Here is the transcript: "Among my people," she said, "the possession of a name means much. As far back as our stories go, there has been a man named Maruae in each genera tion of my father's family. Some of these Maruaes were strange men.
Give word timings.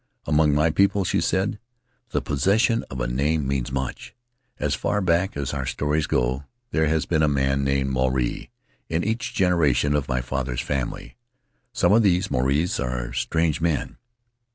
"Among 0.25 0.55
my 0.55 0.71
people," 0.71 1.03
she 1.03 1.21
said, 1.21 1.59
"the 2.09 2.23
possession 2.23 2.81
of 2.89 2.99
a 2.99 3.05
name 3.07 3.47
means 3.47 3.71
much. 3.71 4.15
As 4.57 4.73
far 4.73 4.99
back 4.99 5.37
as 5.37 5.53
our 5.53 5.67
stories 5.67 6.07
go, 6.07 6.45
there 6.71 6.87
has 6.87 7.05
been 7.05 7.21
a 7.21 7.27
man 7.27 7.63
named 7.63 7.91
Maruae 7.93 8.49
in 8.89 9.03
each 9.03 9.31
genera 9.35 9.75
tion 9.75 9.93
of 9.93 10.09
my 10.09 10.21
father's 10.21 10.61
family. 10.61 11.17
Some 11.71 11.93
of 11.93 12.01
these 12.01 12.31
Maruaes 12.31 12.79
were 12.79 13.13
strange 13.13 13.61
men. 13.61 13.97